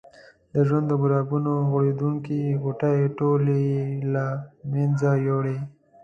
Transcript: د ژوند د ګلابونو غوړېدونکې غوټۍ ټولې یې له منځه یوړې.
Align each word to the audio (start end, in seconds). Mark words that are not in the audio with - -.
د 0.53 0.55
ژوند 0.67 0.85
د 0.89 0.93
ګلابونو 1.03 1.51
غوړېدونکې 1.69 2.39
غوټۍ 2.63 2.99
ټولې 3.17 3.57
یې 3.71 3.83
له 4.13 4.25
منځه 4.71 5.11
یوړې. 5.27 5.57